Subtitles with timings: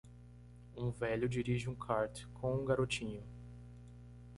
[0.75, 3.23] Um velho dirige um kart com um garotinho.